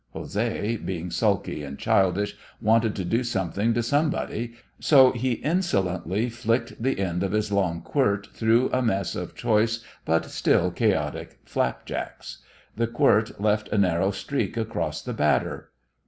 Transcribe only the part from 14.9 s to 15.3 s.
the